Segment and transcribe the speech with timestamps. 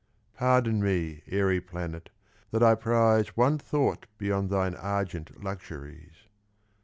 [0.39, 2.09] —Pardon me, airy planet,
[2.49, 6.25] that I prize One thought beyond thine argent luxuries!